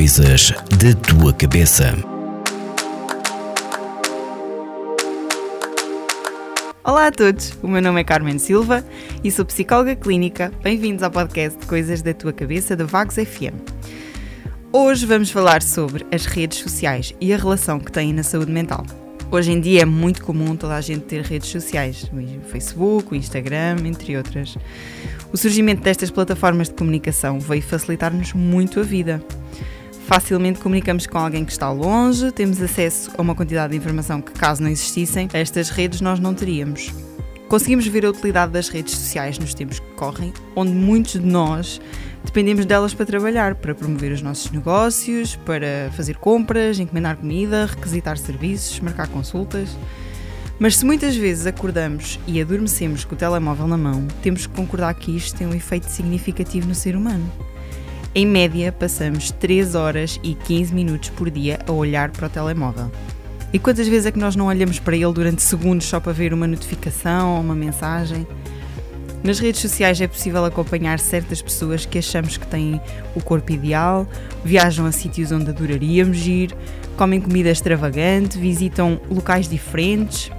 [0.00, 1.94] Coisas da tua cabeça.
[6.82, 8.82] Olá a todos, o meu nome é Carmen Silva
[9.22, 10.50] e sou psicóloga clínica.
[10.62, 13.52] Bem-vindos ao podcast Coisas da Tua Cabeça da Vagos FM.
[14.72, 18.86] Hoje vamos falar sobre as redes sociais e a relação que têm na saúde mental.
[19.30, 23.14] Hoje em dia é muito comum toda a gente ter redes sociais, o Facebook, o
[23.14, 24.56] Instagram, entre outras.
[25.30, 29.22] O surgimento destas plataformas de comunicação veio facilitar-nos muito a vida.
[30.10, 34.32] Facilmente comunicamos com alguém que está longe, temos acesso a uma quantidade de informação que,
[34.32, 36.92] caso não existissem, estas redes nós não teríamos.
[37.48, 41.80] Conseguimos ver a utilidade das redes sociais nos tempos que correm, onde muitos de nós
[42.24, 48.18] dependemos delas para trabalhar, para promover os nossos negócios, para fazer compras, encomendar comida, requisitar
[48.18, 49.68] serviços, marcar consultas.
[50.58, 54.92] Mas se muitas vezes acordamos e adormecemos com o telemóvel na mão, temos que concordar
[54.92, 57.30] que isto tem um efeito significativo no ser humano.
[58.12, 62.90] Em média, passamos 3 horas e 15 minutos por dia a olhar para o telemóvel.
[63.52, 66.34] E quantas vezes é que nós não olhamos para ele durante segundos só para ver
[66.34, 68.26] uma notificação ou uma mensagem?
[69.22, 72.80] Nas redes sociais é possível acompanhar certas pessoas que achamos que têm
[73.14, 74.08] o corpo ideal,
[74.44, 76.52] viajam a sítios onde adoraríamos ir,
[76.96, 80.32] comem comida extravagante, visitam locais diferentes,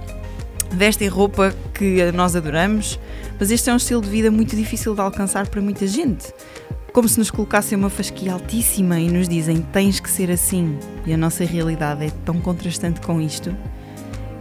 [0.70, 3.00] vestem roupa que nós adoramos,
[3.40, 6.34] mas este é um estilo de vida muito difícil de alcançar para muita gente.
[6.92, 11.14] Como se nos colocassem uma fasquia altíssima e nos dizem tens que ser assim, e
[11.14, 13.56] a nossa realidade é tão contrastante com isto.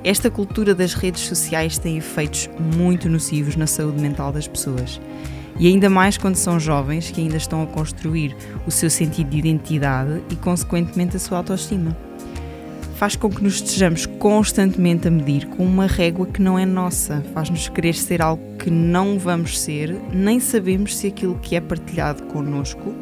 [0.04, 5.00] Esta cultura das redes sociais tem efeitos muito nocivos na saúde mental das pessoas.
[5.58, 8.36] E ainda mais quando são jovens que ainda estão a construir
[8.68, 11.96] o seu sentido de identidade e, consequentemente, a sua autoestima.
[13.02, 17.24] Faz com que nos estejamos constantemente a medir com uma régua que não é nossa,
[17.34, 22.22] faz-nos querer ser algo que não vamos ser, nem sabemos se aquilo que é partilhado
[22.28, 22.94] connosco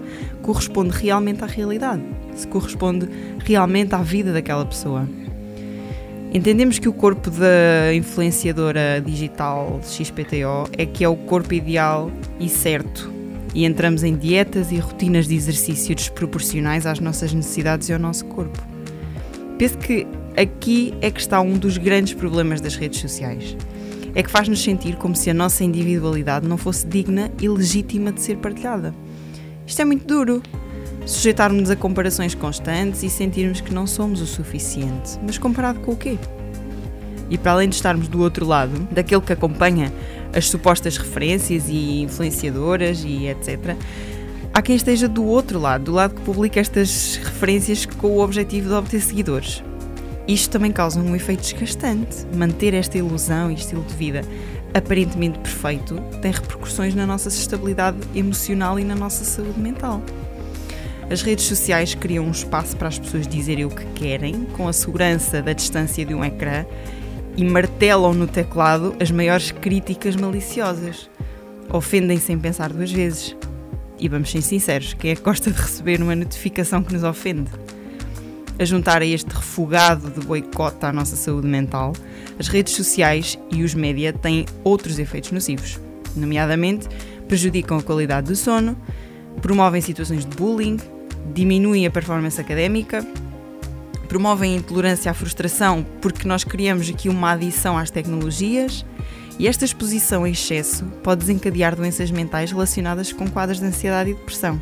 [0.42, 2.02] corresponde realmente à realidade,
[2.33, 5.05] se corresponde realmente à vida daquela pessoa.
[6.33, 12.09] Entendemos que o corpo da influenciadora digital XPTO é que é o corpo ideal
[12.39, 13.11] e certo,
[13.54, 18.23] e entramos em dietas e rotinas de exercício desproporcionais às nossas necessidades e ao nosso
[18.27, 18.79] corpo.
[19.59, 23.58] Penso que aqui é que está um dos grandes problemas das redes sociais.
[24.15, 28.21] É que faz-nos sentir como se a nossa individualidade não fosse digna e legítima de
[28.21, 28.95] ser partilhada.
[29.67, 30.42] Isto é muito duro,
[31.05, 35.20] sujeitarmos-nos a comparações constantes e sentirmos que não somos o suficiente.
[35.21, 36.17] Mas comparado com o quê?
[37.30, 39.91] E para além de estarmos do outro lado, daquele que acompanha
[40.33, 43.76] as supostas referências e influenciadoras e etc.,
[44.53, 48.70] há quem esteja do outro lado, do lado que publica estas referências com o objetivo
[48.70, 49.64] de obter seguidores.
[50.27, 52.26] Isto também causa um efeito desgastante.
[52.36, 54.21] Manter esta ilusão e estilo de vida
[54.73, 60.02] aparentemente perfeito tem repercussões na nossa estabilidade emocional e na nossa saúde mental.
[61.09, 64.73] As redes sociais criam um espaço para as pessoas dizerem o que querem, com a
[64.73, 66.65] segurança da distância de um ecrã,
[67.36, 71.09] e martelam no teclado as maiores críticas maliciosas.
[71.71, 73.36] Ofendem sem pensar duas vezes.
[73.99, 77.49] E vamos ser sinceros, quem é que gosta de receber uma notificação que nos ofende?
[78.59, 81.93] A juntar a este refugado de boicote à nossa saúde mental,
[82.37, 85.80] as redes sociais e os média têm outros efeitos nocivos,
[86.14, 86.89] nomeadamente
[87.25, 88.75] prejudicam a qualidade do sono,
[89.42, 90.77] promovem situações de bullying,
[91.33, 93.08] diminuem a performance académica,
[94.09, 98.86] promovem a intolerância à frustração porque nós criamos aqui uma adição às tecnologias
[99.37, 104.15] e esta exposição em excesso pode desencadear doenças mentais relacionadas com quadros de ansiedade e
[104.15, 104.59] depressão.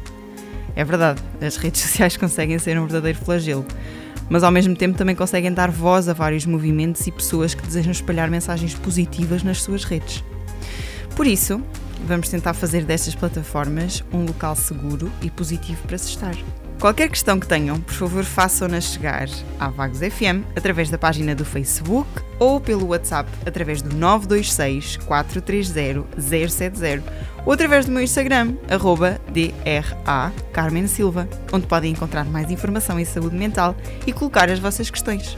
[0.77, 3.65] É verdade, as redes sociais conseguem ser um verdadeiro flagelo,
[4.29, 7.91] mas ao mesmo tempo também conseguem dar voz a vários movimentos e pessoas que desejam
[7.91, 10.23] espalhar mensagens positivas nas suas redes.
[11.15, 11.59] Por isso,
[12.05, 16.35] vamos tentar fazer destas plataformas um local seguro e positivo para se estar.
[16.79, 19.27] Qualquer questão que tenham, por favor, façam-na chegar
[19.59, 26.05] à Vagos FM através da página do Facebook ou pelo WhatsApp através do 926 430
[26.21, 27.03] 070
[27.45, 33.05] ou através do meu Instagram, arroba DRA Carmen Silva, onde podem encontrar mais informação em
[33.05, 35.35] saúde mental e colocar as vossas questões.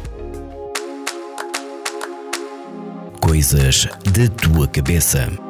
[3.22, 5.49] Coisas da tua cabeça.